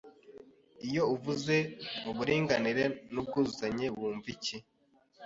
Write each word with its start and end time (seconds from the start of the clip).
Iyo 0.87 1.03
avuze 1.15 1.55
uburinganire 2.11 2.83
n’ubwuzuzanye 3.11 3.85
wumva 3.97 4.27
iki 4.35 4.55